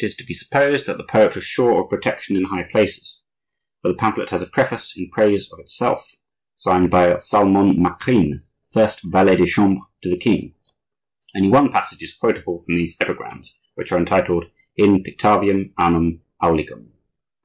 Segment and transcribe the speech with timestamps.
[0.00, 3.20] It is to be supposed that the poet was sure of protection in high places,
[3.80, 6.16] for the pamphlet has a preface in praise of itself,
[6.56, 10.56] signed by Salmon Macrin, first valet de chambre to the king.
[11.36, 16.92] Only one passage is quotable from these epigrams, which are entitled: IN PICTAVIAM, ANAM AULIGAM.